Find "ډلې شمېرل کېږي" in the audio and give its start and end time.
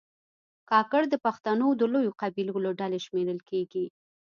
2.79-3.85